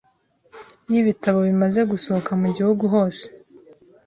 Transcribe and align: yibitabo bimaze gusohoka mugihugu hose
yibitabo 0.91 1.37
bimaze 1.47 1.79
gusohoka 1.91 2.31
mugihugu 2.41 2.83
hose 2.93 3.23